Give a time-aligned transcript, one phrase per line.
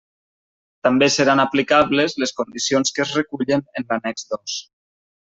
[0.87, 4.57] També seran aplicables les condicions que es recullen en l'annex dos.